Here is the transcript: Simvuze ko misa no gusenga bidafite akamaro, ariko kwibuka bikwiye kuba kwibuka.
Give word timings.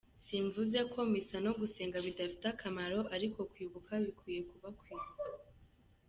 Simvuze 0.27 0.79
ko 0.91 0.99
misa 1.11 1.37
no 1.45 1.51
gusenga 1.59 1.97
bidafite 2.05 2.45
akamaro, 2.53 2.99
ariko 3.15 3.39
kwibuka 3.51 3.91
bikwiye 4.05 4.41
kuba 4.49 4.67
kwibuka. 4.79 5.21